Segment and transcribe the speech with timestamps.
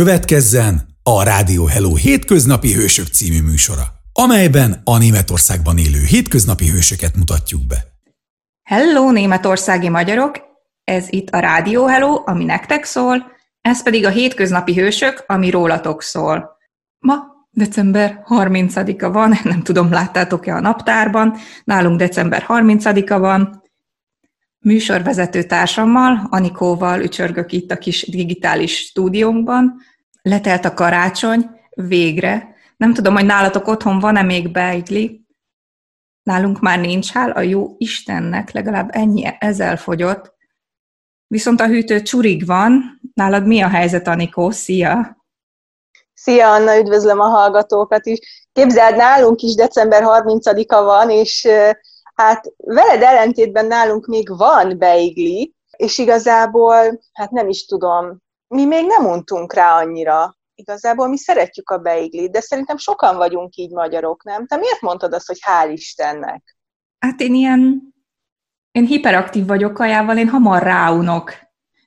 [0.00, 7.66] Következzen a Rádió Hello hétköznapi hősök című műsora, amelyben a Németországban élő hétköznapi hősöket mutatjuk
[7.66, 7.76] be.
[8.62, 10.40] Hello, németországi magyarok!
[10.84, 13.26] Ez itt a Rádió Hello, ami nektek szól,
[13.60, 16.56] ez pedig a hétköznapi hősök, ami rólatok szól.
[16.98, 17.14] Ma
[17.50, 23.62] december 30-a van, nem tudom, láttátok-e a naptárban, nálunk december 30-a van,
[24.64, 29.80] műsorvezető társammal, Anikóval ücsörgök itt a kis digitális stúdiónkban.
[30.22, 32.54] Letelt a karácsony, végre.
[32.76, 35.24] Nem tudom, hogy nálatok otthon van-e még beigli.
[36.22, 40.34] Nálunk már nincs, hál a jó Istennek, legalább ennyi ezzel fogyott.
[41.26, 43.00] Viszont a hűtő csurig van.
[43.14, 44.50] Nálad mi a helyzet, Anikó?
[44.50, 45.16] Szia!
[46.14, 48.48] Szia, Anna, üdvözlöm a hallgatókat is.
[48.52, 51.48] Képzeld, nálunk is december 30-a van, és
[52.14, 58.86] Hát veled ellentétben nálunk még van beigli, és igazából, hát nem is tudom, mi még
[58.86, 60.36] nem untunk rá annyira.
[60.54, 64.46] Igazából mi szeretjük a beiglit, de szerintem sokan vagyunk így magyarok, nem?
[64.46, 66.56] Te miért mondtad azt, hogy hál' Istennek?
[66.98, 67.82] Hát én ilyen,
[68.70, 71.32] én hiperaktív vagyok kajával, én hamar ráunok.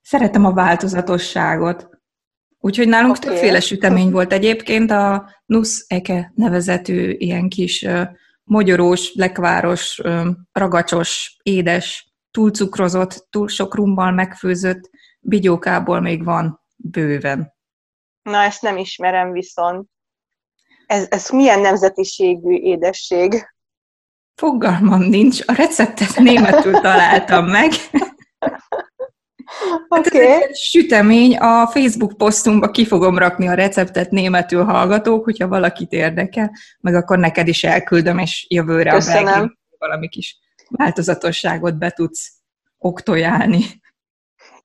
[0.02, 1.90] Szeretem a változatosságot.
[2.60, 3.30] Úgyhogy nálunk okay.
[3.30, 7.86] többféle sütemény volt egyébként, a Nusz Eke nevezetű ilyen kis
[8.48, 10.02] mogyorós, lekváros,
[10.52, 17.56] ragacsos, édes, túl cukrozott, túl sok rummal megfőzött bigyókából még van bőven.
[18.22, 19.90] Na, ezt nem ismerem viszont.
[20.86, 23.56] Ez, ez milyen nemzetiségű édesség?
[24.36, 25.42] Fogalmam nincs.
[25.46, 27.72] A receptet németül találtam meg.
[29.90, 30.28] Okay.
[30.28, 35.92] Hát ez sütemény, a Facebook posztunkba ki fogom rakni a receptet németül hallgatók, hogyha valakit
[35.92, 39.56] érdekel, meg akkor neked is elküldöm, és jövőre Köszönöm.
[39.70, 42.32] a valami kis változatosságot be tudsz
[42.78, 43.64] oktojálni.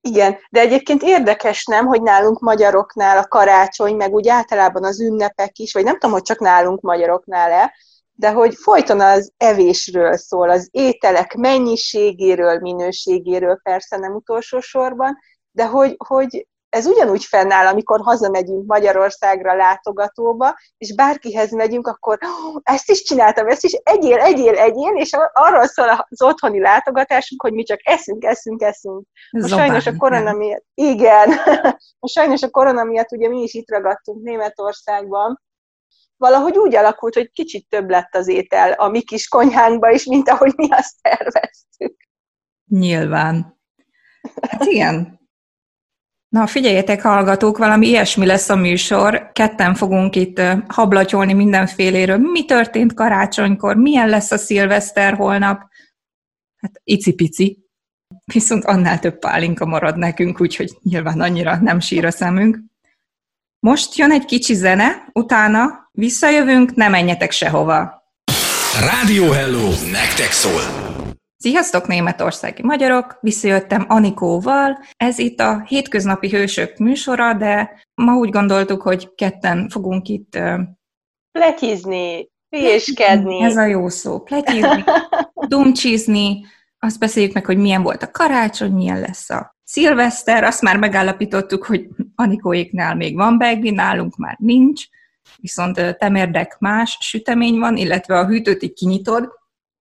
[0.00, 5.58] Igen, de egyébként érdekes nem, hogy nálunk magyaroknál a karácsony, meg úgy általában az ünnepek
[5.58, 7.75] is, vagy nem tudom, hogy csak nálunk magyaroknál-e,
[8.12, 15.19] de hogy folyton az evésről szól, az ételek mennyiségéről, minőségéről persze nem utolsó sorban,
[15.50, 22.60] de hogy, hogy ez ugyanúgy fennáll, amikor hazamegyünk Magyarországra látogatóba, és bárkihez megyünk, akkor oh,
[22.62, 27.53] ezt is csináltam, ezt is egyél, egyél, egyél, és arról szól az otthoni látogatásunk, hogy
[27.53, 29.06] mi csak eszünk, eszünk, eszünk.
[29.31, 31.28] Most sajnos a korona miatt, igen,
[32.00, 35.41] most sajnos a korona miatt ugye mi is itt ragadtunk Németországban,
[36.22, 40.28] valahogy úgy alakult, hogy kicsit több lett az étel a mi kis konyhánkba is, mint
[40.28, 41.97] ahogy mi azt terveztük.
[42.69, 43.60] Nyilván.
[44.49, 45.21] Hát igen.
[46.28, 49.31] Na, figyeljetek, hallgatók, valami ilyesmi lesz a műsor.
[49.32, 52.19] Ketten fogunk itt hablatyolni mindenféléről.
[52.19, 53.77] Mi történt karácsonykor?
[53.77, 55.62] Milyen lesz a szilveszter holnap?
[56.56, 57.66] Hát icipici.
[58.25, 62.59] Viszont annál több pálinka marad nekünk, úgyhogy nyilván annyira nem sír a szemünk.
[63.59, 68.03] Most jön egy kicsi zene, utána visszajövünk, ne menjetek sehova.
[68.80, 70.60] Rádió Hello, nektek szól!
[71.36, 73.19] Sziasztok, németországi magyarok!
[73.20, 74.78] Visszajöttem Anikóval.
[74.97, 80.38] Ez itt a Hétköznapi Hősök műsora, de ma úgy gondoltuk, hogy ketten fogunk itt...
[81.32, 83.42] Pletyízni, hülyéskedni.
[83.42, 84.20] Ez a jó szó.
[84.20, 84.84] Pletyízni,
[85.48, 86.44] dumcsizni,
[86.78, 91.64] azt beszéljük meg, hogy milyen volt a karácsony, milyen lesz a szilveszter, azt már megállapítottuk,
[91.64, 94.84] hogy Anikóéknál még van begli, nálunk már nincs,
[95.42, 99.28] viszont temérdek más sütemény van, illetve a hűtőt így kinyitod,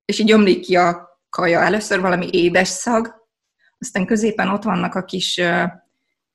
[0.05, 1.61] és így ömlik ki a kaja.
[1.61, 3.16] Először valami édes szag,
[3.79, 5.41] aztán középen ott vannak a kis,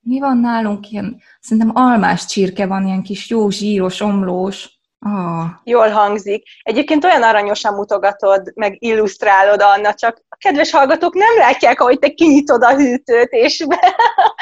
[0.00, 5.44] mi van nálunk, ilyen, szerintem almás csirke van, ilyen kis jó zsíros, omlós, Oh.
[5.64, 6.42] Jól hangzik.
[6.62, 12.08] Egyébként olyan aranyosan mutogatod, meg illusztrálod, Anna, csak a kedves hallgatók nem látják, ahogy te
[12.08, 13.96] kinyitod a hűtőt, és be...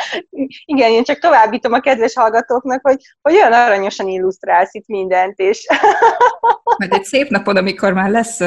[0.65, 5.67] igen, én csak továbbítom a kedves hallgatóknak, hogy, hogy olyan aranyosan illusztrálsz itt mindent, és...
[6.79, 8.41] Mert egy szép napod, amikor már lesz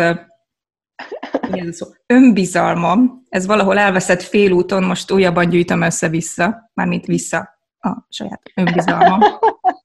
[1.50, 8.42] milyen szó, önbizalmam, ez valahol elveszett félúton, most újabban gyűjtöm össze-vissza, mármint vissza a saját
[8.56, 9.20] önbizalmam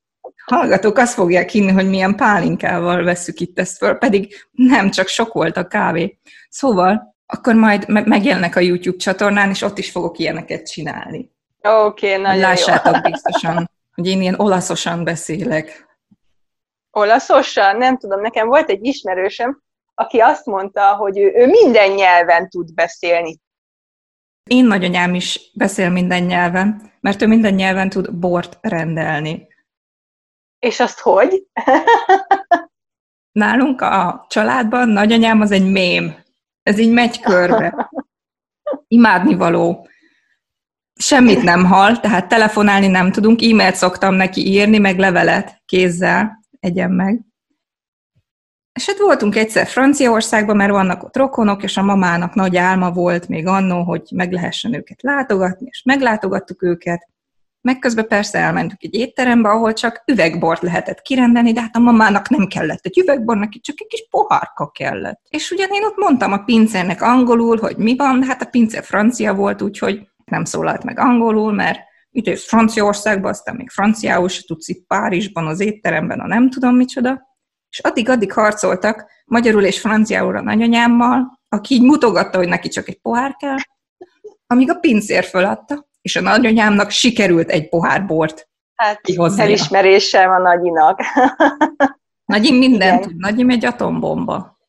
[0.53, 5.33] hallgatók azt fogják hinni, hogy milyen pálinkával veszük itt ezt föl, pedig nem, csak sok
[5.33, 6.19] volt a kávé.
[6.49, 11.31] Szóval akkor majd me- megjelennek a YouTube csatornán, és ott is fogok ilyeneket csinálni.
[11.63, 13.01] Oké, okay, nagyon Lássátok jó.
[13.10, 15.87] biztosan, hogy én ilyen olaszosan beszélek.
[16.91, 17.77] Olaszosan?
[17.77, 19.63] Nem tudom, nekem volt egy ismerősöm,
[19.95, 23.41] aki azt mondta, hogy ő, ő minden nyelven tud beszélni.
[24.51, 29.51] Én nagyanyám is beszél minden nyelven, mert ő minden nyelven tud bort rendelni.
[30.62, 31.47] És azt hogy?
[33.41, 36.14] Nálunk a családban nagyanyám az egy mém.
[36.62, 37.91] Ez így megy körbe.
[38.88, 39.88] Imádni való.
[40.94, 46.91] semmit nem hall, tehát telefonálni nem tudunk, e-mailt szoktam neki írni, meg levelet kézzel, egyen
[46.91, 47.20] meg.
[48.72, 53.28] És hát voltunk egyszer Franciaországban, mert vannak ott rokonok, és a mamának nagy álma volt
[53.28, 57.08] még annó, hogy meg lehessen őket látogatni, és meglátogattuk őket.
[57.62, 62.28] Meg közben persze elmentünk egy étterembe, ahol csak üvegbort lehetett kirendelni, de hát a mamának
[62.28, 65.20] nem kellett egy üvegbor, neki csak egy kis pohárka kellett.
[65.28, 68.82] És ugyan én ott mondtam a pincérnek angolul, hogy mi van, de hát a pince
[68.82, 71.78] francia volt, úgyhogy nem szólalt meg angolul, mert
[72.10, 77.30] és Franciaországban, aztán még franciául se tudsz itt Párizsban, az étteremben, a nem tudom micsoda.
[77.70, 83.00] És addig-addig harcoltak magyarul és franciául a nagyanyámmal, aki így mutogatta, hogy neki csak egy
[83.00, 83.56] pohár kell,
[84.47, 89.01] amíg a pincér föladta, és a nagyanyámnak sikerült egy pohár bort Hát
[89.37, 91.01] elismeréssel van Nagyinak.
[92.33, 94.60] Nagyim mindent tud, Nagyim egy atombomba.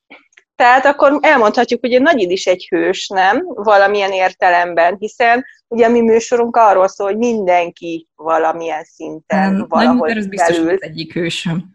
[0.55, 3.43] Tehát akkor elmondhatjuk, hogy a Nagyid is egy hős, nem?
[3.45, 10.07] Valamilyen értelemben, hiszen ugye a mi műsorunk arról szól, hogy mindenki valamilyen szinten Nem, valahol
[10.07, 11.63] Nagy biztos az egyik hősöm.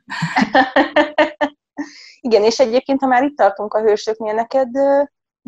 [2.21, 4.71] Igen, és egyébként, ha már itt tartunk a hősöknél, neked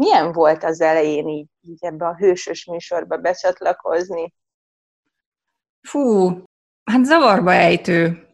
[0.00, 4.32] milyen volt az elején így, így ebbe a hősös műsorba becsatlakozni?
[5.80, 6.28] Fú,
[6.84, 8.28] hát zavarba ejtő.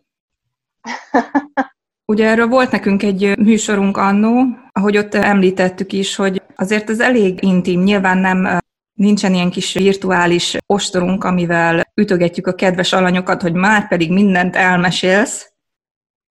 [2.05, 7.43] Ugye erről volt nekünk egy műsorunk annó, ahogy ott említettük is, hogy azért ez elég
[7.43, 8.59] intim, nyilván nem
[8.93, 15.53] nincsen ilyen kis virtuális ostorunk, amivel ütögetjük a kedves alanyokat, hogy már pedig mindent elmesélsz,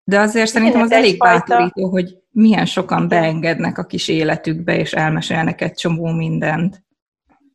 [0.08, 5.62] de azért szerintem az elég bátorító, hogy milyen sokan beengednek a kis életükbe, és elmesélnek
[5.62, 6.84] egy csomó mindent.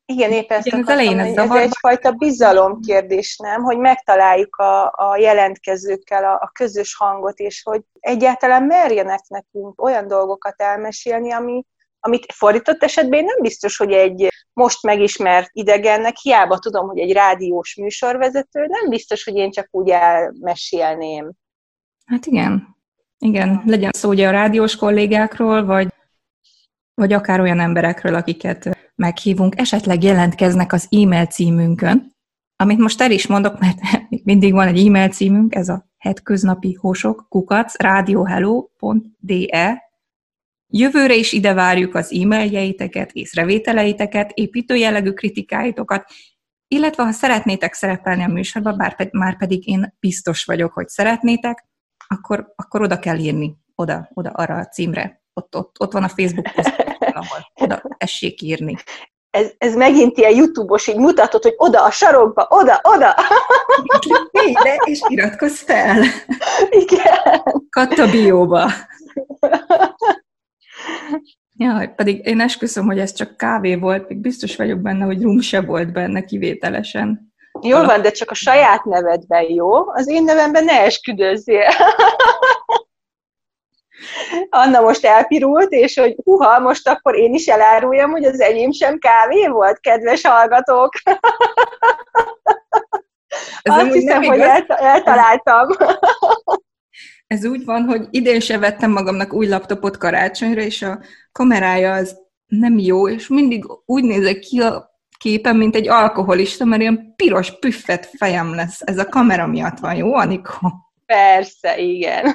[0.05, 3.63] Igen, épp ezt Igen, az elején ez, ez egyfajta bizalomkérdés, nem?
[3.63, 10.09] Hogy megtaláljuk a, a jelentkezőkkel a, a közös hangot, és hogy egyáltalán merjenek nekünk olyan
[10.09, 11.65] dolgokat elmesélni, ami,
[12.01, 17.13] amit fordított esetben én nem biztos, hogy egy most megismert idegennek, hiába tudom, hogy egy
[17.13, 21.31] rádiós műsorvezető, nem biztos, hogy én csak úgy elmesélném.
[22.11, 22.77] Hát igen.
[23.19, 25.89] Igen, legyen szó ugye a rádiós kollégákról, vagy,
[26.95, 32.17] vagy akár olyan emberekről, akiket meghívunk, esetleg jelentkeznek az e-mail címünkön,
[32.57, 33.79] amit most el is mondok, mert
[34.25, 39.83] mindig van egy e-mail címünk, ez a hetköznapi hosok, kukac, radiohello.de.
[40.67, 46.11] Jövőre is ide várjuk az e-mailjeiteket, észrevételeiteket, építőjellegű kritikáitokat,
[46.69, 51.69] illetve ha szeretnétek szerepelni a műsorban, bár pe- már pedig én biztos vagyok, hogy szeretnétek,
[52.15, 55.23] akkor, akkor oda kell írni, oda, oda arra a címre.
[55.33, 58.77] Ott, ott, ott van a Facebook poszt, ahol oda essék írni.
[59.31, 63.15] Ez, ez megint ilyen YouTube-os, így mutatod, hogy oda a sarokba, oda, oda.
[64.47, 66.03] Ide, és iratkozz fel.
[66.71, 67.43] Igen.
[67.71, 68.71] Katta bióba.
[71.53, 75.41] Ja, pedig én esküszöm, hogy ez csak kávé volt, még biztos vagyok benne, hogy rum
[75.41, 77.30] se volt benne kivételesen.
[77.61, 81.69] Jó van, de csak a saját nevedben jó, az én nevemben ne esküdözzél.
[84.51, 88.99] Anna most elpirult, és hogy huha, most akkor én is eláruljam, hogy az enyém sem
[88.99, 90.93] kávé volt, kedves hallgatók.
[93.63, 94.63] Ez Azt hiszem, hogy igaz.
[94.67, 95.69] eltaláltam.
[97.27, 101.01] Ez úgy van, hogy idén se vettem magamnak új laptopot karácsonyra, és a
[101.33, 104.90] kamerája az nem jó, és mindig úgy nézek ki a
[105.21, 108.81] képen, mint egy alkoholista, mert ilyen piros püffet fejem lesz.
[108.85, 110.73] Ez a kamera miatt van, jó, Anikó?
[111.07, 112.35] Persze, igen.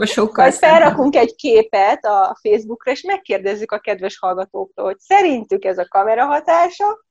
[0.00, 5.78] Sokkal Majd felrakunk egy képet a Facebookra, és megkérdezzük a kedves hallgatóktól, hogy szerintük ez
[5.78, 7.04] a kamera hatása,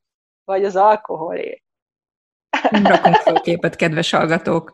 [0.46, 1.64] vagy az alkoholé.
[2.70, 4.74] Nem rakunk fel képet, kedves hallgatók.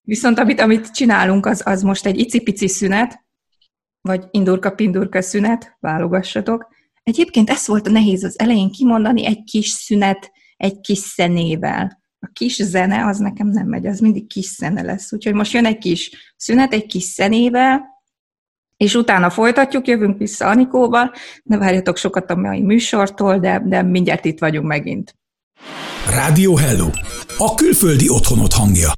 [0.00, 3.24] Viszont amit, amit csinálunk, az, az most egy icipici szünet,
[4.00, 6.74] vagy indurka-pindurka szünet, válogassatok.
[7.06, 12.30] Egyébként ez volt a nehéz az elején kimondani, egy kis szünet, egy kis szenével a
[12.32, 15.12] kis zene az nekem nem megy, az mindig kis zene lesz.
[15.12, 17.84] Úgyhogy most jön egy kis szünet, egy kis zenével,
[18.76, 21.12] és utána folytatjuk, jövünk vissza Anikóval.
[21.42, 25.14] Ne várjatok sokat a mai műsortól, de, de mindjárt itt vagyunk megint.
[26.10, 26.88] Rádió Hello!
[27.38, 28.92] A külföldi otthonot hangja.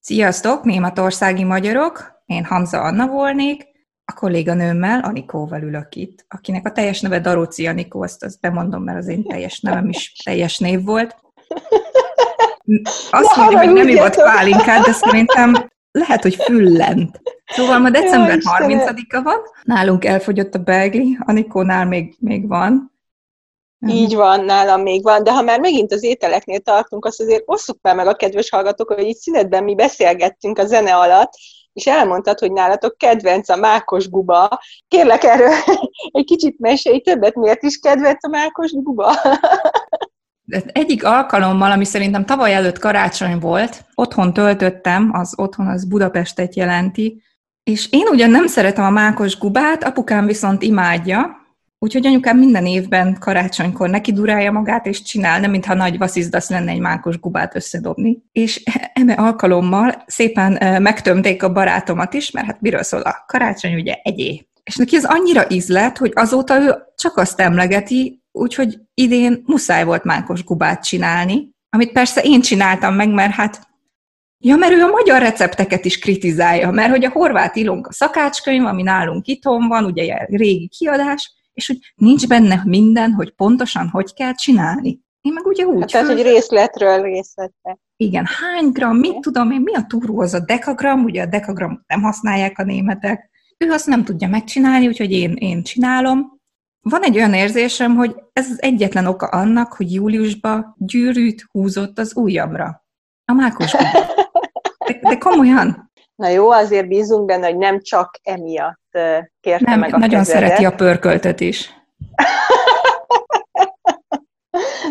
[0.00, 2.12] Sziasztok, németországi magyarok!
[2.26, 3.62] Én Hamza Anna volnék,
[4.04, 8.98] a kolléganőmmel, Anikóval ülök itt, akinek a teljes neve Daróci Anikó, azt, azt bemondom, mert
[8.98, 11.16] az én teljes nevem is teljes név volt.
[13.10, 17.20] Azt mondja, hogy nem ivott pálinkát, de szerintem lehet, hogy füllent.
[17.46, 22.92] Szóval ma december 30-a van, nálunk elfogyott a begli, Anikónál még, még van.
[23.86, 27.78] Így van, nálam még van, de ha már megint az ételeknél tartunk, azt azért osszuk
[27.82, 31.32] már meg a kedves hallgatók, hogy itt szünetben mi beszélgettünk a zene alatt,
[31.74, 34.48] és elmondtad, hogy nálatok kedvenc a mákos guba.
[34.88, 35.54] Kérlek erről
[36.12, 39.14] egy kicsit mesélj többet, miért is kedvenc a mákos guba?
[40.66, 47.22] Egyik alkalommal, ami szerintem tavaly előtt karácsony volt, otthon töltöttem, az otthon az Budapestet jelenti,
[47.62, 51.43] és én ugyan nem szeretem a mákos gubát, apukám viszont imádja,
[51.84, 56.70] úgyhogy anyukám minden évben karácsonykor neki durálja magát, és csinál, nem mintha nagy vasszizdasz lenne
[56.70, 58.22] egy mákos gubát összedobni.
[58.32, 58.62] És
[58.92, 64.48] eme alkalommal szépen megtömték a barátomat is, mert hát miről szól a karácsony, ugye egyé.
[64.62, 70.04] És neki ez annyira ízlet, hogy azóta ő csak azt emlegeti, úgyhogy idén muszáj volt
[70.04, 73.72] mákos gubát csinálni, amit persze én csináltam meg, mert hát
[74.38, 78.82] Ja, mert ő a magyar recepteket is kritizálja, mert hogy a horvát ilonka szakácskönyv, ami
[78.82, 84.34] nálunk itthon van, ugye régi kiadás, és hogy nincs benne minden, hogy pontosan hogy kell
[84.34, 85.00] csinálni.
[85.20, 85.80] Én meg ugye úgy...
[85.80, 87.78] Hát tehát, hogy részletről részletre.
[87.96, 91.80] Igen, hány gram, mit tudom én, mi a túró az a dekagram, ugye a dekagramot
[91.86, 93.30] nem használják a németek.
[93.58, 96.40] Ő azt nem tudja megcsinálni, úgyhogy én, én csinálom.
[96.80, 102.16] Van egy olyan érzésem, hogy ez az egyetlen oka annak, hogy júliusban gyűrűt húzott az
[102.16, 102.84] ujjamra.
[103.24, 103.72] A mákos
[104.86, 105.92] de, de komolyan.
[106.14, 108.98] Na jó, azért bízunk benne, hogy nem csak emiatt
[109.40, 110.42] kérte nem, meg a nagyon kezedet.
[110.42, 111.74] szereti a pörköltet is.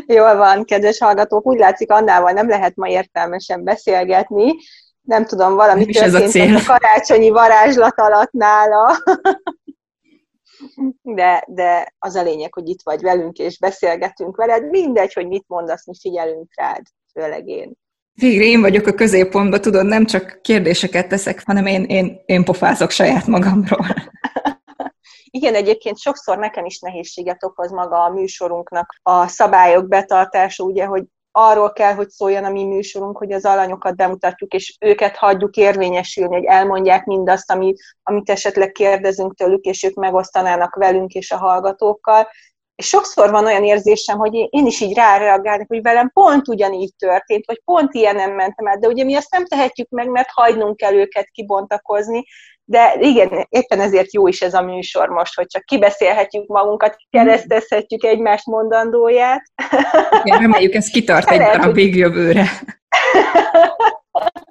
[0.07, 4.53] Jól van, kedves hallgatók, úgy látszik, annával nem lehet ma értelmesen beszélgetni.
[5.01, 8.95] Nem tudom, valami történt a, a karácsonyi varázslat alatt nála.
[11.01, 14.69] de, de az a lényeg, hogy itt vagy velünk, és beszélgetünk veled.
[14.69, 16.81] Mindegy, hogy mit mondasz, mi figyelünk rád,
[17.13, 17.73] főleg én.
[18.13, 22.89] Végre én vagyok a középpontban, tudod, nem csak kérdéseket teszek, hanem én, én, én pofázok
[22.89, 23.85] saját magamról.
[25.37, 31.03] Igen, egyébként sokszor nekem is nehézséget okoz maga a műsorunknak a szabályok betartása, ugye, hogy
[31.31, 36.35] arról kell, hogy szóljon a mi műsorunk, hogy az alanyokat bemutatjuk, és őket hagyjuk érvényesülni,
[36.35, 42.27] hogy elmondják mindazt, amit, amit esetleg kérdezünk tőlük, és ők megosztanának velünk és a hallgatókkal.
[42.75, 47.45] És sokszor van olyan érzésem, hogy én is így ráreagálok, hogy velem pont ugyanígy történt,
[47.45, 50.77] vagy pont ilyen nem mentem át, de ugye mi azt nem tehetjük meg, mert hagynunk
[50.77, 52.23] kell őket kibontakozni,
[52.65, 58.03] de igen, éppen ezért jó is ez a műsor most, hogy csak kibeszélhetjük magunkat, keresztezhetjük
[58.03, 59.43] egymást mondandóját.
[60.23, 62.49] Igen, reméljük, ez kitart egy darab jövőre.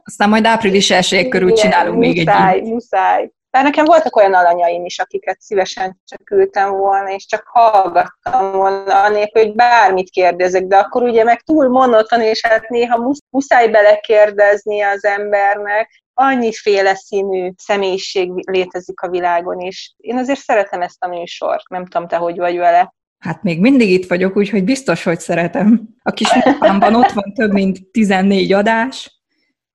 [0.05, 3.31] Aztán majd április elsőjég körül csinálunk muszáj, még egy Muszáj, muszáj.
[3.53, 9.03] Bár nekem voltak olyan alanyaim is, akiket szívesen csak ültem volna, és csak hallgattam volna,
[9.05, 14.81] anélkül, hogy bármit kérdezek, de akkor ugye meg túl monoton, és hát néha muszáj belekérdezni
[14.81, 21.69] az embernek, annyiféle színű személyiség létezik a világon, és én azért szeretem ezt a műsort.
[21.69, 22.95] Nem tudom, te hogy vagy vele.
[23.19, 25.89] Hát még mindig itt vagyok, úgyhogy biztos, hogy szeretem.
[26.03, 29.23] A kis napámban ott van több mint 14 adás.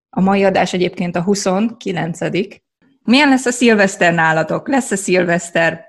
[0.10, 2.22] A mai adás egyébként a 29
[3.08, 4.68] milyen lesz a szilveszter nálatok?
[4.68, 5.88] Lesz a szilveszter?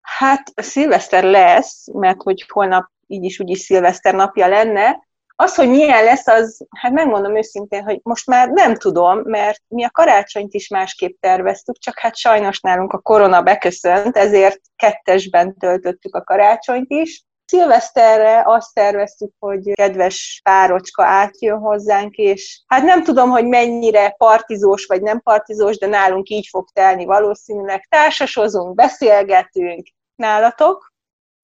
[0.00, 5.04] Hát a szilveszter lesz, mert hogy holnap így is úgy is szilveszter napja lenne.
[5.36, 9.84] Az, hogy milyen lesz, az, hát megmondom őszintén, hogy most már nem tudom, mert mi
[9.84, 16.14] a karácsonyt is másképp terveztük, csak hát sajnos nálunk a korona beköszönt, ezért kettesben töltöttük
[16.14, 17.25] a karácsonyt is.
[17.46, 24.84] Szilveszterre azt terveztük, hogy kedves párocska átjön hozzánk, és hát nem tudom, hogy mennyire partizós
[24.86, 27.86] vagy nem partizós, de nálunk így fog telni valószínűleg.
[27.88, 29.86] Társasozunk, beszélgetünk.
[30.14, 30.94] Nálatok?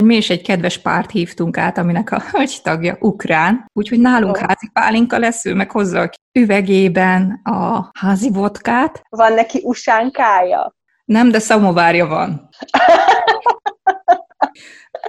[0.04, 4.42] Mi is egy kedves párt hívtunk át, aminek a hölgy tagja ukrán, úgyhogy nálunk oh.
[4.42, 9.02] házi pálinka lesz, ő meg hozza a üvegében a házi vodkát.
[9.08, 10.74] Van neki usánkája?
[11.04, 12.48] Nem, de szamovárja van.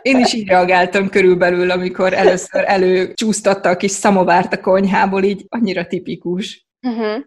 [0.01, 5.87] Én is így reagáltam körülbelül, amikor először előcsúsztatta a kis szamovárt a konyhából, így annyira
[5.87, 6.67] tipikus.
[6.87, 7.23] Uh-huh.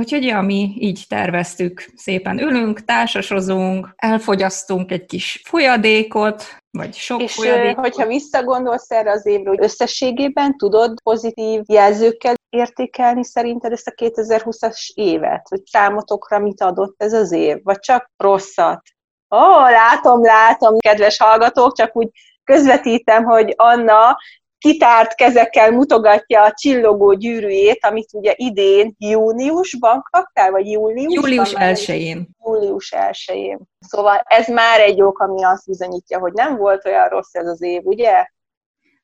[0.00, 7.34] Úgyhogy ja, mi így terveztük, szépen ülünk, társasozunk, elfogyasztunk egy kis folyadékot, vagy sok És
[7.34, 7.84] folyadékot.
[7.84, 14.90] hogyha visszagondolsz erre az évre, hogy összességében tudod pozitív jelzőkkel értékelni szerinted ezt a 2020-as
[14.94, 15.48] évet?
[15.48, 17.56] Hogy számotokra mit adott ez az év?
[17.62, 18.82] Vagy csak rosszat?
[19.30, 22.08] Ó, oh, látom, látom, kedves hallgatók, csak úgy
[22.44, 24.16] közvetítem, hogy Anna
[24.58, 31.30] kitárt kezekkel mutogatja a csillogó gyűrűjét, amit ugye idén júniusban kaptál, vagy júliusban?
[31.30, 32.28] Július 1-én.
[32.44, 33.58] Július 1-én.
[33.78, 37.62] Szóval ez már egy ok, ami azt bizonyítja, hogy nem volt olyan rossz ez az
[37.62, 38.26] év, ugye?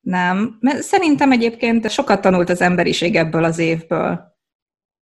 [0.00, 0.56] Nem.
[0.60, 4.31] Mert szerintem egyébként sokat tanult az emberiség ebből az évből.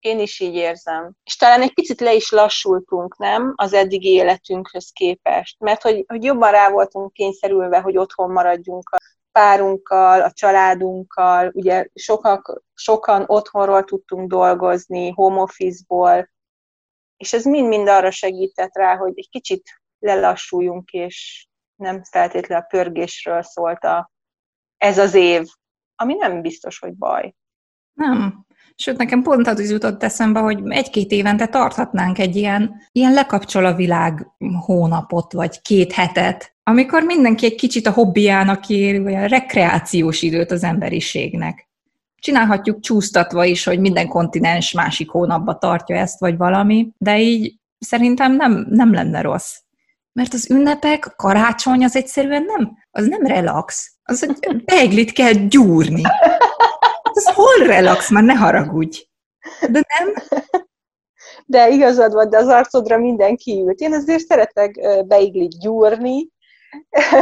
[0.06, 1.12] Én is így érzem.
[1.24, 3.54] És talán egy picit le is lassultunk, nem?
[3.56, 5.60] Az eddigi életünkhöz képest.
[5.60, 8.98] Mert hogy, hogy jobban rá voltunk kényszerülve, hogy otthon maradjunk a
[9.32, 11.52] párunkkal, a családunkkal.
[11.54, 16.30] Ugye sokak, sokan otthonról tudtunk dolgozni, home office-ból,
[17.18, 23.42] és ez mind-mind arra segített rá, hogy egy kicsit lelassuljunk, és nem feltétlenül a pörgésről
[23.42, 24.12] szólt a,
[24.78, 25.48] ez az év.
[25.96, 27.36] ami nem biztos, hogy baj.
[27.94, 28.45] Nem.
[28.78, 33.76] Sőt, nekem pont az jutott eszembe, hogy egy-két évente tarthatnánk egy ilyen, ilyen lekapcsol a
[33.76, 34.28] világ
[34.66, 40.52] hónapot, vagy két hetet, amikor mindenki egy kicsit a hobbiának ér, vagy a rekreációs időt
[40.52, 41.70] az emberiségnek.
[42.20, 48.36] Csinálhatjuk csúsztatva is, hogy minden kontinens másik hónapba tartja ezt, vagy valami, de így szerintem
[48.36, 49.56] nem, nem lenne rossz.
[50.14, 53.96] Mert az ünnepek, karácsony az egyszerűen nem, az nem relax.
[54.04, 56.02] Az egy beiglit kell gyúrni.
[57.16, 59.08] Az hol relax, már ne haragudj.
[59.70, 60.14] De nem?
[61.46, 63.80] De igazad van, de az arcodra mindenki ült.
[63.80, 66.30] Én azért szeretek beiglit gyúrni.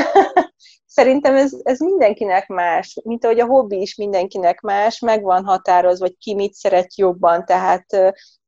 [0.85, 6.05] Szerintem ez, ez mindenkinek más, mint ahogy a hobbi is mindenkinek más, meg van határozva,
[6.05, 7.85] vagy ki mit szeret jobban, tehát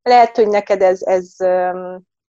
[0.01, 1.33] lehet, hogy neked ez, ez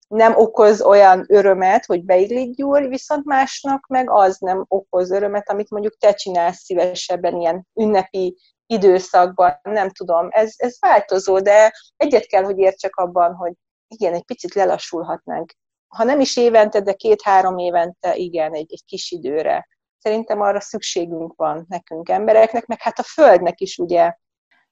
[0.08, 5.70] nem okoz olyan örömet, hogy beiglit gyúr, viszont másnak meg az nem okoz örömet, amit
[5.70, 8.38] mondjuk te csinálsz szívesebben ilyen ünnepi
[8.68, 13.54] időszakban, nem tudom, ez, ez változó, de egyet kell, hogy értsek abban, hogy
[13.88, 15.54] igen, egy picit lelassulhatnánk.
[15.88, 19.68] Ha nem is évente, de két-három évente, igen, egy, egy kis időre.
[20.00, 24.14] Szerintem arra szükségünk van nekünk embereknek, meg hát a Földnek is ugye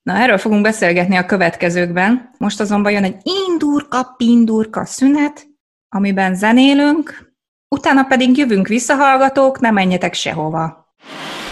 [0.01, 2.31] Na, erről fogunk beszélgetni a következőkben.
[2.37, 5.45] Most azonban jön egy indurka-pindurka szünet,
[5.89, 7.33] amiben zenélünk,
[7.75, 10.93] utána pedig jövünk visszahallgatók, ne menjetek sehova.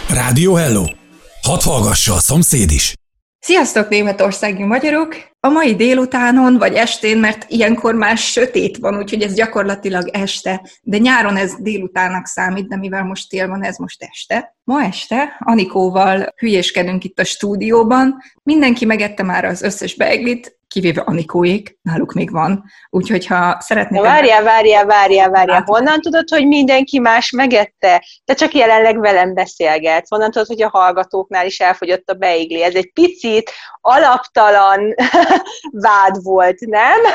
[0.09, 1.02] Rádió Hello!
[1.43, 2.93] Hadd hallgassa a szomszéd is!
[3.39, 5.15] Sziasztok, németországi magyarok!
[5.39, 10.97] A mai délutánon, vagy estén, mert ilyenkor már sötét van, úgyhogy ez gyakorlatilag este, de
[10.97, 14.55] nyáron ez délutának számít, de mivel most tél van, ez most este.
[14.63, 21.77] Ma este Anikóval hülyéskedünk itt a stúdióban, mindenki megette már az összes beiglit, kivéve Anikóék,
[21.81, 22.63] náluk még van.
[22.89, 24.01] Úgyhogy ha szeretnék...
[24.01, 25.63] Várjál, várjál, várjál, várjál.
[25.65, 28.05] Honnan tudod, hogy mindenki más megette?
[28.25, 30.09] Te csak jelenleg velem beszélgetsz.
[30.09, 32.63] Honnan tudod, hogy a hallgatóknál is elfogyott a beigli?
[32.63, 33.51] Ez egy picit
[33.81, 34.93] alaptalan
[35.87, 36.99] vád volt, nem?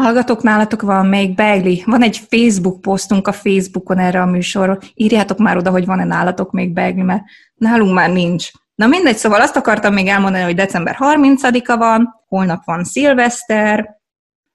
[0.00, 1.82] Hallgatok, nálatok van még beigli.
[1.86, 4.78] Van egy Facebook posztunk a Facebookon erre a műsorról.
[4.94, 7.22] Írjátok már oda, hogy van-e nálatok még beigli, mert
[7.54, 8.50] nálunk már nincs.
[8.80, 14.00] Na mindegy, szóval azt akartam még elmondani, hogy december 30-a van, holnap van szilveszter,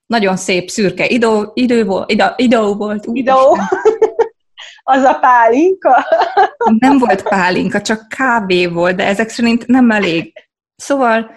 [0.06, 3.06] nagyon szép szürke idő, idő, volt, idő, idő volt.
[3.12, 3.32] Idő.
[4.84, 6.06] Az a pálinka?
[6.80, 10.34] Nem volt pálinka, csak kávé volt, de ezek szerint nem elég.
[10.76, 11.32] Szóval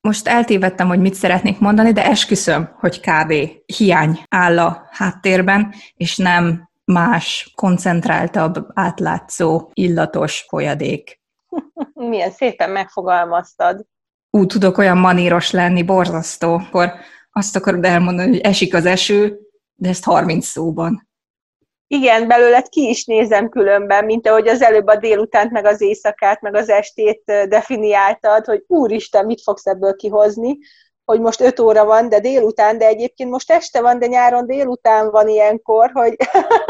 [0.00, 6.16] most eltévedtem, hogy mit szeretnék mondani, de esküszöm, hogy kávé hiány áll a háttérben, és
[6.16, 11.21] nem más, koncentráltabb, átlátszó, illatos folyadék.
[11.94, 13.86] Milyen szépen megfogalmaztad.
[14.30, 16.54] Ú, tudok olyan maníros lenni, borzasztó.
[16.54, 16.92] Akkor
[17.32, 19.38] azt akarod elmondani, hogy esik az eső,
[19.74, 21.10] de ezt 30 szóban.
[21.86, 26.40] Igen, belőled ki is nézem különben, mint ahogy az előbb a délutánt, meg az éjszakát,
[26.40, 30.58] meg az estét definiáltad, hogy úristen, mit fogsz ebből kihozni,
[31.04, 35.10] hogy most 5 óra van, de délután, de egyébként most este van, de nyáron délután
[35.10, 36.16] van ilyenkor, hogy...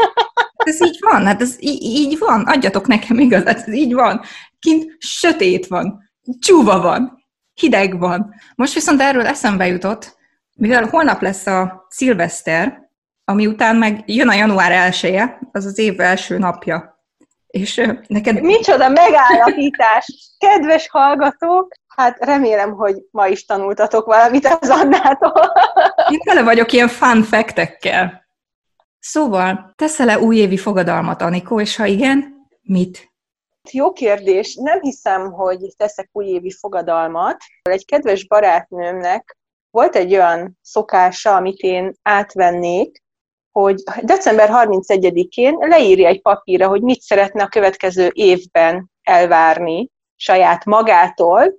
[0.65, 4.21] ez így van, hát ez így, így van, adjatok nekem igazat, ez így van.
[4.63, 8.33] Kint sötét van, csúva van, hideg van.
[8.55, 10.17] Most viszont erről eszembe jutott,
[10.55, 12.89] mivel holnap lesz a szilveszter,
[13.25, 17.05] ami után meg jön a január elsője, az az év első napja.
[17.47, 18.41] És neked...
[18.41, 20.35] Micsoda megállapítás!
[20.37, 25.53] Kedves hallgatók, hát remélem, hogy ma is tanultatok valamit az Annától.
[26.09, 28.25] Én tele vagyok ilyen fun factekkel.
[28.99, 33.12] Szóval, teszel-e újévi fogadalmat, Anikó, és ha igen, mit?
[33.71, 34.55] Jó kérdés.
[34.55, 37.37] Nem hiszem, hogy teszek újévi fogadalmat.
[37.61, 39.37] Egy kedves barátnőmnek
[39.71, 43.01] volt egy olyan szokása, amit én átvennék,
[43.51, 51.53] hogy december 31-én leírja egy papírra, hogy mit szeretne a következő évben elvárni saját magától,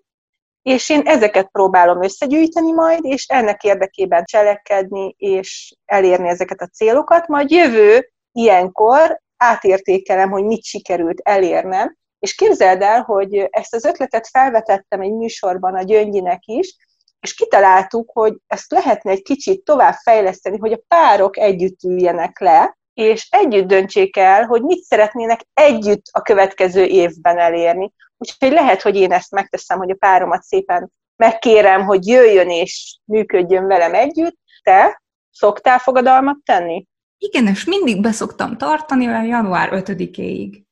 [0.62, 7.26] és én ezeket próbálom összegyűjteni majd, és ennek érdekében cselekedni, és elérni ezeket a célokat,
[7.26, 14.28] majd jövő ilyenkor átértékelem, hogy mit sikerült elérnem, és képzeld el, hogy ezt az ötletet
[14.28, 16.76] felvetettem egy műsorban a Gyöngyinek is,
[17.20, 22.78] és kitaláltuk, hogy ezt lehetne egy kicsit tovább fejleszteni, hogy a párok együtt üljenek le,
[22.94, 27.92] és együtt döntsék el, hogy mit szeretnének együtt a következő évben elérni.
[28.16, 33.66] Úgyhogy lehet, hogy én ezt megteszem, hogy a páromat szépen megkérem, hogy jöjjön és működjön
[33.66, 34.36] velem együtt.
[34.62, 36.86] Te szoktál fogadalmat tenni?
[37.24, 40.62] Igen, és mindig beszoktam tartani olyan január 5-éig.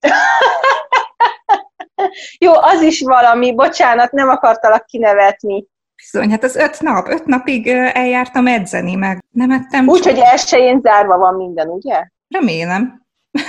[2.44, 5.66] Jó, az is valami, bocsánat, nem akartalak kinevetni.
[5.96, 9.88] Bizony, hát az öt nap, öt napig eljártam edzeni, meg nem ettem.
[9.88, 12.06] Úgy, hogy elsőjén zárva van minden, ugye?
[12.28, 13.06] Remélem.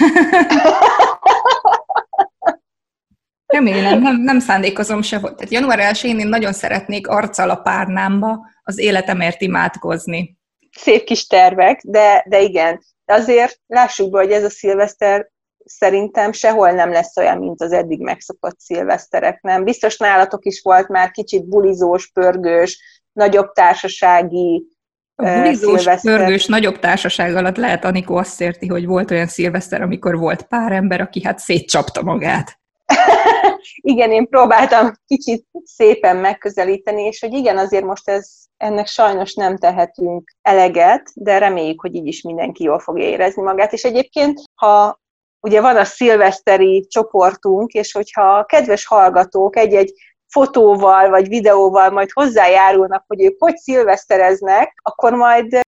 [3.45, 5.35] Remélem, nem, nem szándékozom se volt.
[5.35, 10.39] Tehát január 1 én nagyon szeretnék arccal a párnámba az életemért imádkozni.
[10.77, 12.83] Szép kis tervek, de, de igen.
[13.05, 15.29] Azért lássuk be, hogy ez a szilveszter
[15.65, 19.63] szerintem sehol nem lesz olyan, mint az eddig megszokott szilveszterek, nem?
[19.63, 24.63] Biztos nálatok is volt már kicsit bulizós, pörgős, nagyobb társasági
[25.15, 30.17] a bulizós, pörgős, nagyobb társaság alatt lehet Anikó azt érti, hogy volt olyan szilveszter, amikor
[30.17, 32.59] volt pár ember, aki hát szétcsapta magát.
[33.93, 39.57] igen, én próbáltam kicsit szépen megközelíteni, és hogy igen, azért most ez, ennek sajnos nem
[39.57, 43.73] tehetünk eleget, de reméljük, hogy így is mindenki jól fogja érezni magát.
[43.73, 44.99] És egyébként, ha
[45.39, 49.93] ugye van a szilveszteri csoportunk, és hogyha a kedves hallgatók egy-egy
[50.27, 55.59] fotóval vagy videóval majd hozzájárulnak, hogy ők hogy szilvesztereznek, akkor majd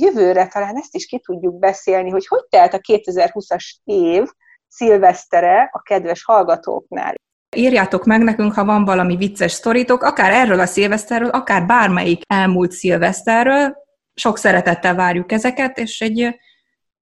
[0.00, 4.28] jövőre talán ezt is ki tudjuk beszélni, hogy hogy telt a 2020-as év
[4.68, 7.14] szilvesztere a kedves hallgatóknál.
[7.56, 12.70] Írjátok meg nekünk, ha van valami vicces sztoritok, akár erről a szilveszterről, akár bármelyik elmúlt
[12.70, 13.76] szilveszterről.
[14.14, 16.38] Sok szeretettel várjuk ezeket, és egy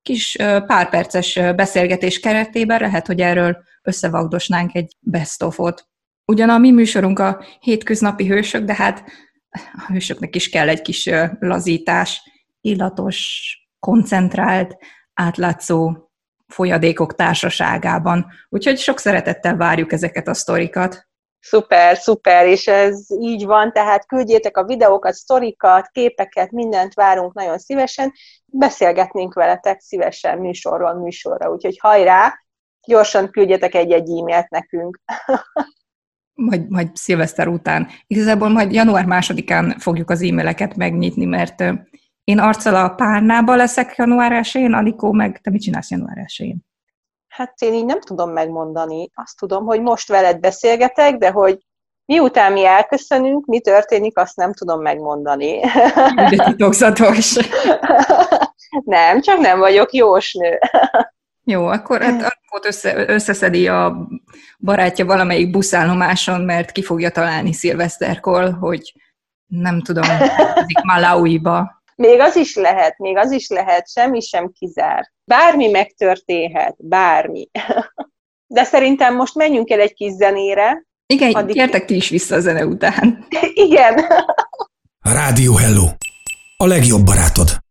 [0.01, 5.87] kis pár perces beszélgetés keretében lehet, hogy erről összevagdosnánk egy best of-ot.
[6.25, 9.03] Ugyan a mi műsorunk a hétköznapi hősök, de hát
[9.49, 12.21] a hősöknek is kell egy kis lazítás,
[12.61, 13.41] illatos,
[13.79, 14.77] koncentrált,
[15.13, 16.09] átlátszó
[16.47, 18.25] folyadékok társaságában.
[18.49, 21.07] Úgyhogy sok szeretettel várjuk ezeket a sztorikat.
[21.39, 27.57] Szuper, szuper, és ez így van, tehát küldjétek a videókat, sztorikat, képeket, mindent várunk nagyon
[27.57, 28.11] szívesen,
[28.45, 32.33] beszélgetnénk veletek szívesen műsorról műsorra, úgyhogy hajrá,
[32.87, 34.99] gyorsan küldjetek egy-egy e-mailt nekünk.
[36.47, 37.87] majd, majd szilveszter után.
[38.07, 41.63] Igazából majd január másodikán fogjuk az e-maileket megnyitni, mert
[42.25, 46.55] én arccal a párnába leszek január 1 Anikó meg te mit csinálsz január 1
[47.27, 49.09] Hát én így nem tudom megmondani.
[49.13, 51.57] Azt tudom, hogy most veled beszélgetek, de hogy
[52.05, 55.59] miután mi elköszönünk, mi történik, azt nem tudom megmondani.
[56.29, 57.35] De titokzatos.
[58.83, 60.59] nem, csak nem vagyok jósnő.
[61.43, 64.07] Jó, akkor hát össze, összeszedi a
[64.59, 68.93] barátja valamelyik buszállomáson, mert ki fogja találni szilveszterkor, hogy
[69.45, 70.05] nem tudom,
[70.83, 71.83] Malauiba.
[71.95, 75.11] Még az is lehet, még az is lehet, semmi sem kizár.
[75.23, 77.49] Bármi megtörténhet, bármi.
[78.47, 80.85] De szerintem most menjünk el egy kis zenére.
[81.07, 81.55] Igen, addig...
[81.55, 83.27] gyertek ti is vissza a zene után.
[83.67, 84.05] Igen.
[85.01, 85.85] Rádió Hello.
[86.57, 87.64] A legjobb barátod.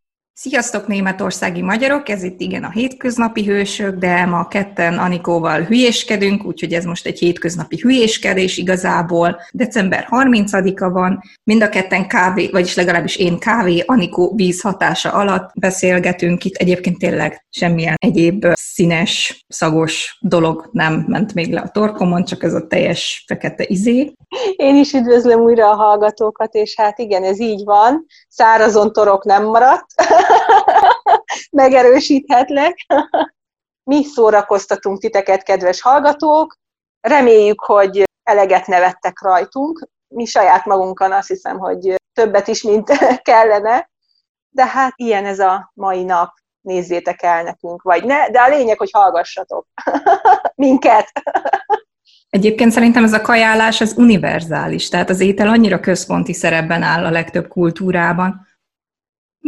[0.48, 6.72] Sziasztok németországi magyarok, ez itt igen a hétköznapi hősök, de ma ketten Anikóval hülyéskedünk, úgyhogy
[6.72, 9.40] ez most egy hétköznapi hülyéskedés igazából.
[9.52, 15.50] December 30-a van, mind a ketten kávé, vagyis legalábbis én kávé, Anikó víz hatása alatt
[15.54, 16.44] beszélgetünk.
[16.44, 22.42] Itt egyébként tényleg semmilyen egyéb színes, szagos dolog nem ment még le a torkomon, csak
[22.42, 24.12] ez a teljes fekete izé.
[24.56, 28.06] Én is üdvözlöm újra a hallgatókat, és hát igen, ez így van.
[28.28, 29.86] Szárazon torok nem maradt.
[31.50, 32.86] Megerősíthetlek.
[33.90, 36.56] Mi szórakoztatunk titeket, kedves hallgatók.
[37.00, 39.88] Reméljük, hogy eleget nevettek rajtunk.
[40.08, 42.90] Mi saját magunkon azt hiszem, hogy többet is, mint
[43.30, 43.90] kellene.
[44.48, 46.30] De hát ilyen ez a mai nap.
[46.60, 49.66] Nézzétek el nekünk, vagy ne, de a lényeg, hogy hallgassatok
[50.54, 51.12] minket.
[52.28, 57.10] Egyébként szerintem ez a kajálás az univerzális, tehát az étel annyira központi szerepben áll a
[57.10, 58.46] legtöbb kultúrában.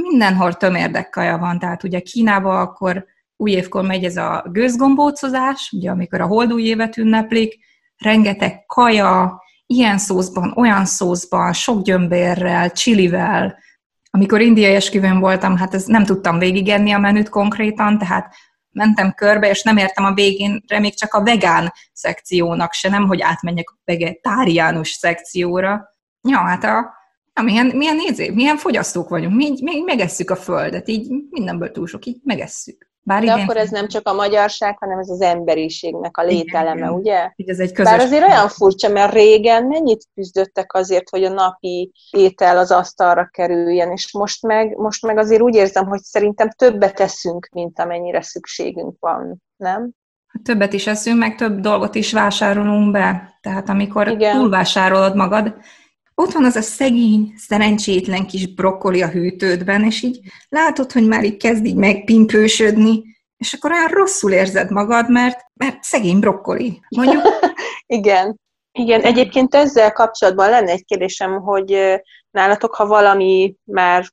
[0.03, 3.05] Mindenhol tömérdek kaja van, tehát ugye Kínában akkor
[3.37, 7.59] új évkor megy ez a gőzgombócozás, ugye amikor a holdúj évet ünneplik,
[7.97, 13.59] rengeteg kaja, ilyen szószban, olyan szószban, sok gyömbérrel, csilivel.
[14.11, 18.35] Amikor indiai esküvőn voltam, hát ez nem tudtam végigenni a menüt konkrétan, tehát
[18.71, 23.21] mentem körbe, és nem értem a végénre még csak a vegán szekciónak se, nem, hogy
[23.21, 25.97] átmenjek a vegetáriánus szekcióra.
[26.29, 26.95] Ja, hát a,
[27.37, 31.87] ja, milyen, milyen nézé, milyen fogyasztók vagyunk, mi, mi megesszük a földet, így mindenből túl
[31.87, 32.91] sok, így megesszük.
[33.07, 36.77] Bár De igen, akkor ez nem csak a magyarság, hanem ez az emberiségnek a lételeme,
[36.77, 37.31] igen, ugye?
[37.37, 41.33] Így ez egy közös Bár azért olyan furcsa, mert régen mennyit küzdöttek azért, hogy a
[41.33, 46.51] napi étel az asztalra kerüljen, és most meg, most meg azért úgy érzem, hogy szerintem
[46.51, 49.91] többet teszünk, mint amennyire szükségünk van, nem?
[50.27, 53.39] Hát többet is eszünk, meg több dolgot is vásárolunk be.
[53.41, 54.39] Tehát amikor Igen.
[54.39, 55.55] túlvásárolod magad,
[56.23, 61.25] ott van az a szegény, szerencsétlen kis brokkoli a hűtődben, és így látod, hogy már
[61.25, 63.03] így kezd így megpimpősödni,
[63.37, 66.81] és akkor olyan rosszul érzed magad, mert, mert szegény brokkoli.
[66.89, 67.23] Mondjuk.
[67.87, 68.41] Igen.
[68.73, 72.01] Igen, egyébként ezzel kapcsolatban lenne egy kérdésem, hogy
[72.31, 74.05] nálatok, ha valami már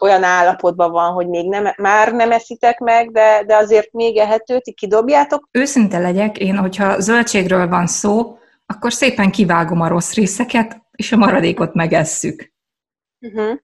[0.00, 4.60] olyan állapotban van, hogy még nem, már nem eszitek meg, de, de azért még ehető,
[4.60, 5.48] ti kidobjátok?
[5.50, 8.36] Őszinte legyek, én, hogyha zöldségről van szó,
[8.66, 12.52] akkor szépen kivágom a rossz részeket, és a maradékot megesszük.
[13.20, 13.58] Uh-huh.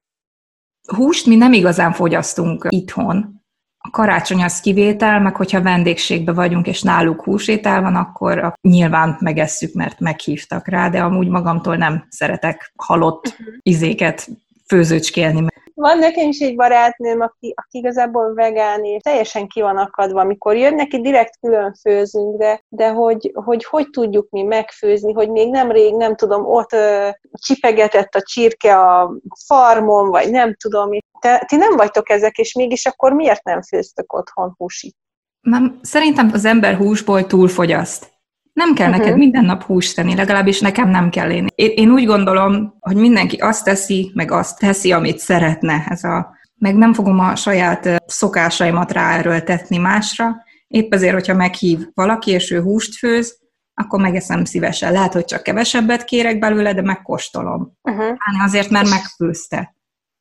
[0.95, 3.43] Húst mi nem igazán fogyasztunk itthon.
[3.77, 9.73] A karácsony az kivétel, meg hogyha vendégségbe vagyunk, és náluk húsétel van, akkor nyilván megesszük,
[9.73, 13.55] mert meghívtak rá, de amúgy magamtól nem szeretek halott uh-huh.
[13.61, 14.29] izéket
[14.67, 15.45] főzőcskélni,
[15.79, 20.55] van nekem is egy barátnőm, aki, aki igazából vegán, és teljesen ki van akadva, amikor
[20.55, 25.49] jön neki, direkt külön főzünk, de, de hogy, hogy hogy tudjuk mi megfőzni, hogy még
[25.49, 30.89] nemrég, nem tudom, ott ö, csipegetett a csirke a farmon, vagy nem tudom,
[31.19, 34.95] te, ti nem vagytok ezek, és mégis akkor miért nem főztök otthon húsit?
[35.41, 38.18] Nem, szerintem az ember húsból túlfogyaszt.
[38.53, 39.03] Nem kell uh-huh.
[39.03, 41.47] neked minden nap húst tenni, legalábbis nekem nem kell én.
[41.55, 45.85] Én úgy gondolom, hogy mindenki azt teszi, meg azt teszi, amit szeretne.
[45.87, 50.35] Ez a, meg nem fogom a saját szokásaimat ráerőltetni másra.
[50.67, 53.37] Épp ezért, hogyha meghív valaki, és ő húst főz,
[53.73, 54.91] akkor megeszem szívesen.
[54.91, 57.77] Lehet, hogy csak kevesebbet kérek belőle, de megkóstolom.
[57.81, 58.17] Uh-huh.
[58.43, 59.75] azért, mert megfőzte.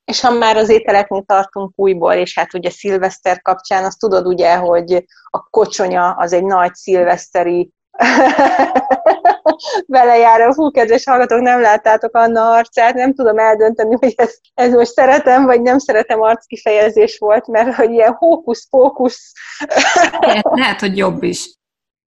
[0.04, 4.56] És ha már az ételeknél tartunk újból, és hát ugye szilveszter kapcsán, azt tudod ugye,
[4.56, 7.72] hogy a kocsonya az egy nagy szilveszteri
[9.86, 10.52] belejáró.
[10.52, 15.44] Fú, kedves hallgatók, nem láttátok Anna arcát, nem tudom eldönteni, hogy ez, ez most szeretem,
[15.44, 19.32] vagy nem szeretem arckifejezés volt, mert hogy ilyen hókusz-fókusz.
[20.20, 21.56] lehet, lehet, hogy jobb is.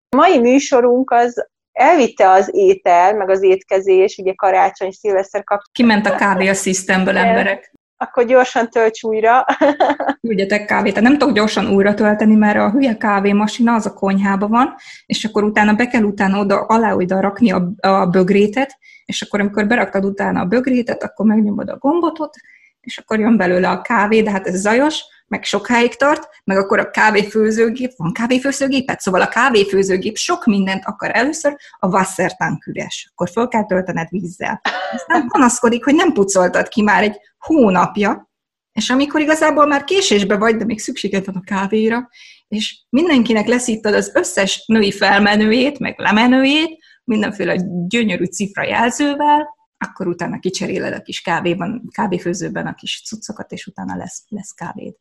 [0.10, 6.02] A mai műsorunk az elvitte az étel, meg az étkezés, ugye karácsony, szilveszter kapcsolatban.
[6.02, 9.46] Kiment a kávé a szisztemből emberek akkor gyorsan tölts újra.
[10.28, 11.02] Küldjetek kávét.
[11.02, 15.44] Nem tudok gyorsan újra tölteni, mert a hülye kávémasina az a konyhában van, és akkor
[15.44, 20.06] utána be kell utána oda, alá oda rakni a, a bögrétet, és akkor amikor beraktad
[20.06, 22.36] utána a bögrétet, akkor megnyomod a gombotot,
[22.80, 26.80] és akkor jön belőle a kávé, de hát ez zajos, meg sokáig tart, meg akkor
[26.80, 33.30] a kávéfőzőgép, van kávéfőzőgépet, szóval a kávéfőzőgép sok mindent akar először, a wassertank üres, akkor
[33.30, 34.62] föl kell töltened vízzel.
[34.94, 38.30] Aztán panaszkodik, hogy nem pucoltad ki már egy hónapja,
[38.72, 42.10] és amikor igazából már késésbe vagy, de még szükséged van a kávéra,
[42.48, 47.56] és mindenkinek leszíttad az összes női felmenőjét, meg lemenőjét, mindenféle
[47.88, 53.96] gyönyörű cifra jelzővel, akkor utána kicseréled a kis kávéban, kávéfőzőben a kis cuccokat, és utána
[53.96, 54.96] lesz, lesz kávéd.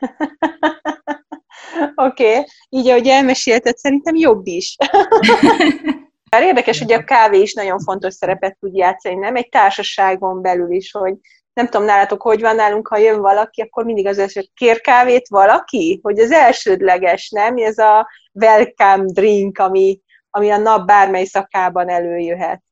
[1.94, 2.44] Oké, okay.
[2.68, 4.76] így ahogy elmesélted, szerintem jobb is.
[6.30, 9.36] Már érdekes, hogy a kávé is nagyon fontos szerepet tud játszani, nem?
[9.36, 11.14] Egy társaságon belül is, hogy
[11.52, 15.28] nem tudom, nálatok hogy van nálunk, ha jön valaki, akkor mindig az első, kér kávét
[15.28, 15.98] valaki?
[16.02, 17.56] Hogy az elsődleges, nem?
[17.56, 22.62] Ez a welcome drink, ami, ami a nap bármely szakában előjöhet.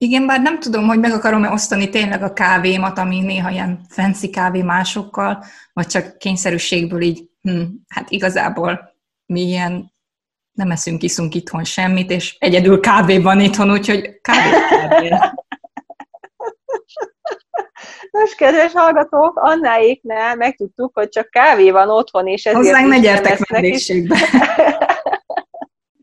[0.00, 4.30] Igen, bár nem tudom, hogy meg akarom-e osztani tényleg a kávémat, ami néha ilyen fancy
[4.30, 8.94] kávé másokkal, vagy csak kényszerűségből így, hm, hát igazából
[9.26, 9.92] mi ilyen
[10.52, 14.50] nem eszünk, iszunk itthon semmit, és egyedül kávé van itthon, úgyhogy kávé.
[14.68, 15.08] kávé.
[18.10, 23.48] Nos, kedves hallgatók, Annáéknál megtudtuk, hogy csak kávé van otthon, és ezért Hozzánk ne gyertek
[23.48, 24.18] vendégségbe.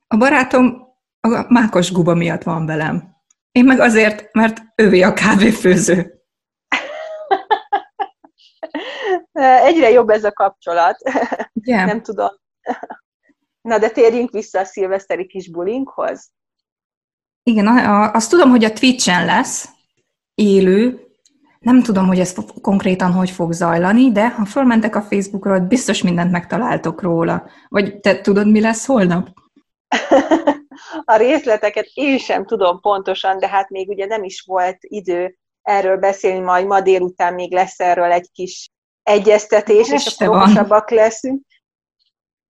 [0.07, 0.83] A barátom
[1.21, 3.14] a mákos guba miatt van velem.
[3.55, 6.21] Én meg azért, mert ővé a kávéfőző.
[9.63, 10.97] Egyre jobb ez a kapcsolat.
[11.53, 11.85] Yeah.
[11.85, 12.29] Nem tudom.
[13.61, 16.31] Na, de térjünk vissza a szilveszteri kis bulinkhoz.
[17.43, 17.67] Igen,
[18.13, 19.69] azt tudom, hogy a Twitch-en lesz
[20.33, 21.07] élő,
[21.59, 26.31] nem tudom, hogy ez konkrétan hogy fog zajlani, de ha fölmentek a Facebookra, biztos mindent
[26.31, 27.49] megtaláltok róla.
[27.67, 29.29] Vagy te tudod, mi lesz holnap?
[31.05, 35.97] a részleteket én sem tudom pontosan, de hát még ugye nem is volt idő erről
[35.97, 38.69] beszélni, majd ma délután még lesz erről egy kis
[39.03, 41.41] egyeztetés, este és akkor okosabbak leszünk.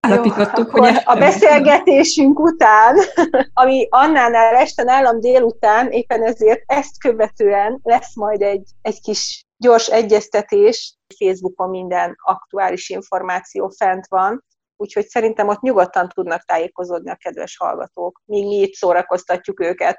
[0.00, 2.96] Állapítottuk, Jó, hogy a beszélgetésünk után,
[3.52, 9.88] ami annál este nálam délután, éppen ezért ezt követően lesz majd egy, egy kis gyors
[9.88, 10.96] egyeztetés.
[11.18, 14.44] Facebookon minden aktuális információ fent van,
[14.76, 19.98] úgyhogy szerintem ott nyugodtan tudnak tájékozódni a kedves hallgatók, míg mi itt szórakoztatjuk őket.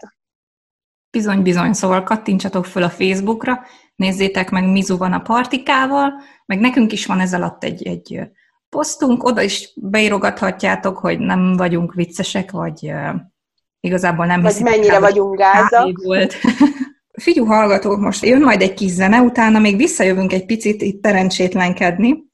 [1.09, 6.13] Bizony, bizony, szóval kattintsatok föl a Facebookra, nézzétek meg, Mizu van a partikával,
[6.45, 8.29] meg nekünk is van ez alatt egy, egy
[8.69, 13.15] posztunk, oda is beírogathatjátok, hogy nem vagyunk viccesek, vagy uh,
[13.79, 15.97] igazából nem Vagy mennyire el, vagyunk gázak.
[16.03, 16.35] Volt.
[17.21, 22.26] Figyú hallgatók, most jön majd egy kis zene, utána még visszajövünk egy picit itt terencsétlenkedni,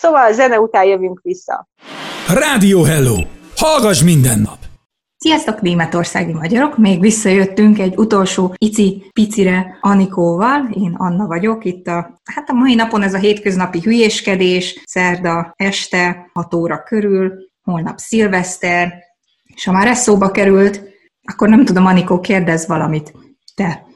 [0.00, 1.68] Szóval a zene után jövünk vissza.
[2.34, 3.16] Rádió Hello!
[3.56, 4.58] Hallgass minden nap!
[5.16, 6.78] Sziasztok, németországi magyarok!
[6.78, 10.68] Még visszajöttünk egy utolsó ici-picire Anikóval.
[10.70, 11.64] Én Anna vagyok.
[11.64, 17.32] Itt a, hát a mai napon ez a hétköznapi hülyéskedés, szerda este, 6 óra körül,
[17.62, 18.92] holnap szilveszter,
[19.54, 20.82] és ha már ez szóba került,
[21.22, 23.12] Akkor nem tudom, Anikó, kérdez valamit.
[23.54, 23.86] Te.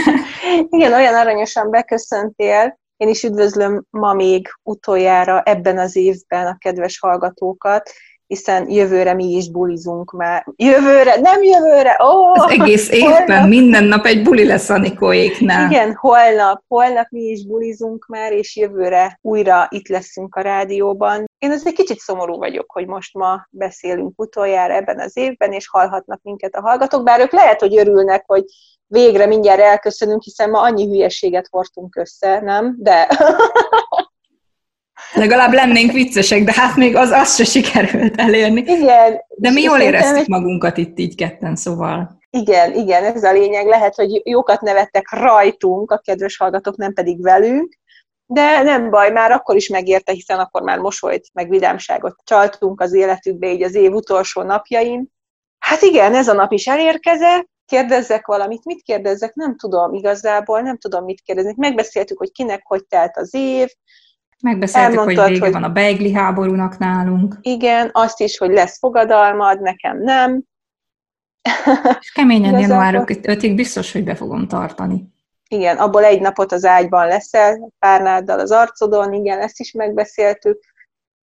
[0.70, 2.78] Igen, olyan aranyosan beköszöntél.
[2.98, 7.90] Én is üdvözlöm ma még utoljára ebben az évben a kedves hallgatókat,
[8.26, 10.46] hiszen jövőre mi is bulizunk már.
[10.56, 12.06] Jövőre, nem jövőre, ó!
[12.06, 13.48] Oh, Az egész évben holnap.
[13.48, 15.70] minden nap egy buli lesz Anikóéknál.
[15.70, 21.24] Igen, holnap, holnap mi is bulizunk már, és jövőre újra itt leszünk a rádióban.
[21.38, 26.20] Én azért kicsit szomorú vagyok, hogy most ma beszélünk utoljára ebben az évben, és hallhatnak
[26.22, 28.44] minket a hallgatók, bár ők lehet, hogy örülnek, hogy
[28.88, 32.74] végre mindjárt elköszönünk, hiszen ma annyi hülyeséget hordtunk össze, nem?
[32.78, 33.08] De...
[35.14, 38.60] Legalább lennénk viccesek, de hát még az, az se sikerült elérni.
[38.60, 39.20] Igen.
[39.36, 40.28] De mi jól éreztük egy...
[40.28, 42.18] magunkat itt így ketten, szóval.
[42.30, 43.66] Igen, igen, ez a lényeg.
[43.66, 47.78] Lehet, hogy jókat nevettek rajtunk, a kedves hallgatók, nem pedig velünk,
[48.26, 52.94] de nem baj, már akkor is megérte, hiszen akkor már mosolyt, meg vidámságot csaltunk az
[52.94, 55.08] életükbe, így az év utolsó napjain.
[55.58, 60.78] Hát igen, ez a nap is elérkezett, kérdezzek valamit, mit kérdezzek, nem tudom igazából, nem
[60.78, 61.54] tudom, mit kérdezni.
[61.56, 63.68] Megbeszéltük, hogy kinek hogy telt az év,
[64.42, 67.34] Megbeszéltük, Elmondtad, hogy vége hogy van a beigli háborúnak nálunk.
[67.40, 70.42] Igen, azt is, hogy lesz fogadalmad, nekem nem.
[72.00, 75.08] És keményen január 5-ig biztos, hogy be fogom tartani.
[75.48, 80.60] Igen, abból egy napot az ágyban leszel, párnáddal az arcodon, igen, ezt is megbeszéltük.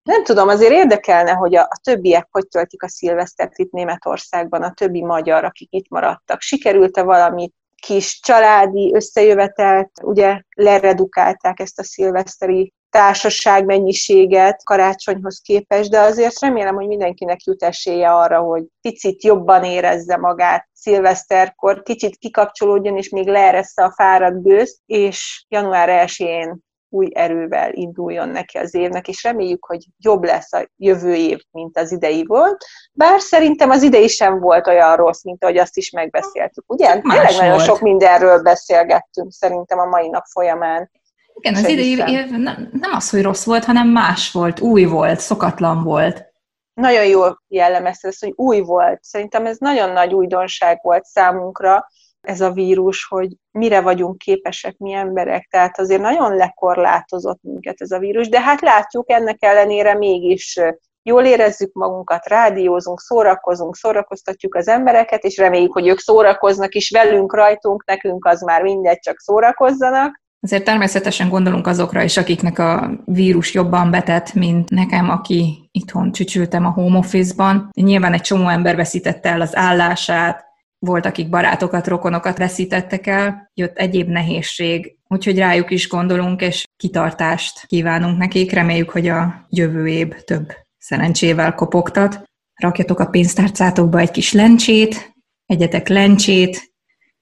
[0.05, 4.73] Nem tudom, azért érdekelne, hogy a, a többiek hogy töltik a szilvesztert itt Németországban, a
[4.73, 6.41] többi magyar, akik itt maradtak.
[6.41, 15.99] Sikerült-e valami kis családi összejövetelt, ugye leredukálták ezt a szilveszteri társaság mennyiséget karácsonyhoz képest, de
[15.99, 22.97] azért remélem, hogy mindenkinek jut esélye arra, hogy picit jobban érezze magát szilveszterkor, kicsit kikapcsolódjon,
[22.97, 26.64] és még leereszte a fáradt gőzt, és január 1-én
[26.95, 31.77] új erővel induljon neki az évnek, és reméljük, hogy jobb lesz a jövő év, mint
[31.77, 32.65] az idei volt.
[32.91, 36.63] Bár szerintem az idei sem volt olyan rossz, mint ahogy azt is megbeszéltük.
[36.67, 37.01] Ugye?
[37.01, 40.91] Tényleg nagyon sok mindenről beszélgettünk szerintem a mai nap folyamán.
[41.33, 45.19] Igen, az idei év nem, nem az, hogy rossz volt, hanem más volt, új volt,
[45.19, 46.33] szokatlan volt.
[46.73, 49.03] Nagyon jól jellemezte ezt, hogy új volt.
[49.03, 51.87] Szerintem ez nagyon nagy újdonság volt számunkra,
[52.25, 55.47] ez a vírus, hogy mire vagyunk képesek mi emberek.
[55.51, 60.59] Tehát azért nagyon lekorlátozott minket ez a vírus, de hát látjuk, ennek ellenére mégis
[61.03, 67.35] jól érezzük magunkat, rádiózunk, szórakozunk, szórakoztatjuk az embereket, és reméljük, hogy ők szórakoznak is velünk,
[67.35, 70.23] rajtunk, nekünk az már mindegy, csak szórakozzanak.
[70.39, 76.65] Azért természetesen gondolunk azokra is, akiknek a vírus jobban betett, mint nekem, aki itthon csücsültem
[76.65, 77.69] a home office-ban.
[77.73, 80.45] Nyilván egy csomó ember veszítette el az állását,
[80.85, 87.65] volt, akik barátokat, rokonokat veszítettek el, jött egyéb nehézség, úgyhogy rájuk is gondolunk, és kitartást
[87.65, 88.51] kívánunk nekik.
[88.51, 92.23] Reméljük, hogy a jövő év több szerencsével kopogtat.
[92.55, 96.73] Rakjatok a pénztárcátokba egy kis lencsét, egyetek lencsét.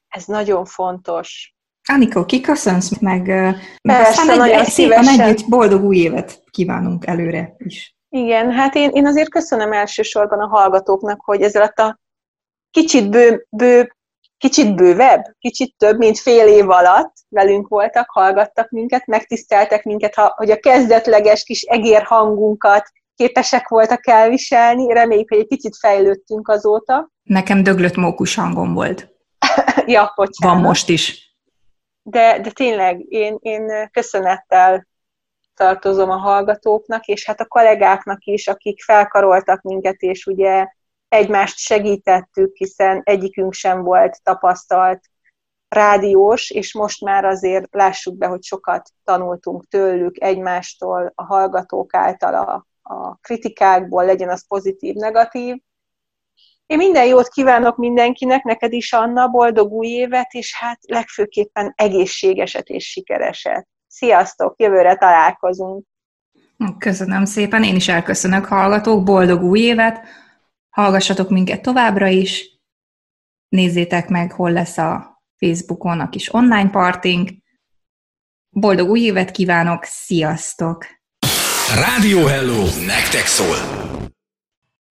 [0.08, 1.54] Ez nagyon fontos.
[1.90, 3.28] Anikó, kiköszönsz, meg,
[3.82, 7.96] meg aztán egy, egy, szépen együtt boldog új évet kívánunk előre is.
[8.10, 12.00] Igen, hát én, én azért köszönöm elsősorban a hallgatóknak, hogy ez alatt a
[12.74, 13.96] kicsit bő, bő,
[14.38, 20.52] kicsit bővebb, kicsit több, mint fél év alatt velünk voltak, hallgattak minket, megtiszteltek minket, hogy
[20.52, 24.94] a kezdetleges kis egér hangunkat képesek voltak elviselni.
[24.94, 27.12] Reméljük, hogy egy kicsit fejlődtünk azóta.
[27.24, 29.08] Nekem döglött mókus hangom volt.
[29.86, 30.56] ja, bocsánat.
[30.56, 31.34] Van most is
[32.04, 34.88] de, de tényleg én, én köszönettel
[35.56, 40.68] tartozom a hallgatóknak, és hát a kollégáknak is, akik felkaroltak minket, és ugye
[41.14, 45.02] egymást segítettük, hiszen egyikünk sem volt tapasztalt
[45.68, 52.34] rádiós, és most már azért lássuk be, hogy sokat tanultunk tőlük, egymástól, a hallgatók által
[52.34, 55.62] a, a kritikákból, legyen az pozitív, negatív,
[56.66, 62.68] én minden jót kívánok mindenkinek, neked is, Anna, boldog új évet, és hát legfőképpen egészségeset
[62.68, 63.68] és sikereset.
[63.88, 65.86] Sziasztok, jövőre találkozunk!
[66.78, 70.02] Köszönöm szépen, én is elköszönök hallgatók, boldog új évet,
[70.74, 72.60] hallgassatok minket továbbra is,
[73.48, 77.30] nézzétek meg, hol lesz a Facebookon a kis online parting.
[78.50, 80.86] Boldog új évet kívánok, sziasztok!
[81.76, 82.64] Rádió Hello!
[82.86, 83.56] Nektek szól!